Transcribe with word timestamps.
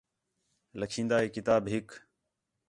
لَکھین٘دا 0.79 1.17
ہِے 1.21 1.27
کتاب 1.35 1.63
ہِک 1.73 1.87